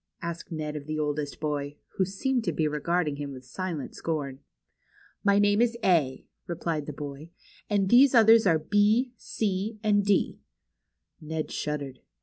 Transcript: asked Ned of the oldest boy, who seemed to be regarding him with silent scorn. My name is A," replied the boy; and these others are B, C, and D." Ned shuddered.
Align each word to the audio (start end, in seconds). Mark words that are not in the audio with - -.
asked 0.23 0.51
Ned 0.51 0.75
of 0.75 0.87
the 0.87 0.97
oldest 0.97 1.39
boy, 1.39 1.75
who 1.97 2.05
seemed 2.05 2.43
to 2.45 2.51
be 2.51 2.67
regarding 2.67 3.17
him 3.17 3.33
with 3.33 3.45
silent 3.45 3.93
scorn. 3.93 4.39
My 5.23 5.37
name 5.37 5.61
is 5.61 5.77
A," 5.83 6.25
replied 6.47 6.87
the 6.87 6.91
boy; 6.91 7.29
and 7.69 7.87
these 7.87 8.15
others 8.15 8.47
are 8.47 8.57
B, 8.57 9.13
C, 9.17 9.77
and 9.83 10.03
D." 10.03 10.39
Ned 11.21 11.51
shuddered. 11.51 11.99